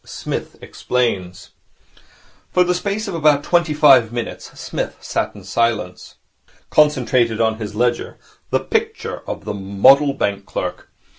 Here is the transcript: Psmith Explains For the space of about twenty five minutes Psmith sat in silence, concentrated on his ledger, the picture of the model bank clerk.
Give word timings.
Psmith 0.03 0.55
Explains 0.63 1.51
For 2.51 2.63
the 2.63 2.73
space 2.73 3.07
of 3.07 3.13
about 3.13 3.43
twenty 3.43 3.75
five 3.75 4.11
minutes 4.11 4.49
Psmith 4.59 4.97
sat 4.99 5.35
in 5.35 5.43
silence, 5.43 6.15
concentrated 6.71 7.39
on 7.39 7.59
his 7.59 7.75
ledger, 7.75 8.17
the 8.49 8.61
picture 8.61 9.19
of 9.29 9.45
the 9.45 9.53
model 9.53 10.13
bank 10.15 10.47
clerk. 10.47 10.89